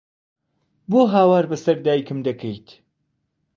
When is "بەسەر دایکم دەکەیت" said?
1.51-2.67